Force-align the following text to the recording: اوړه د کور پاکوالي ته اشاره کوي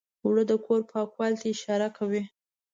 اوړه 0.23 0.43
د 0.47 0.51
کور 0.65 0.81
پاکوالي 0.91 1.35
ته 1.41 1.47
اشاره 1.55 1.87
کوي 1.97 2.23